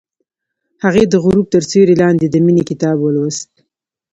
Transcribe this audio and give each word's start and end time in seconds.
هغې 0.83 1.03
د 1.07 1.13
غروب 1.23 1.45
تر 1.53 1.61
سیوري 1.69 1.95
لاندې 2.03 2.25
د 2.29 2.35
مینې 2.45 2.63
کتاب 2.69 2.97
ولوست. 3.01 3.49